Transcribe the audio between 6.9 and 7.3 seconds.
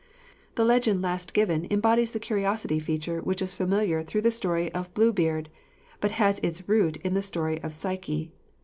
in the